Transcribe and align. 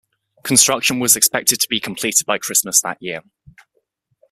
Construction 0.43 0.99
was 0.99 1.15
expected 1.15 1.59
to 1.59 1.67
be 1.69 1.79
completed 1.79 2.25
by 2.25 2.39
Christmas 2.39 2.81
that 2.81 2.97
year. 3.01 3.21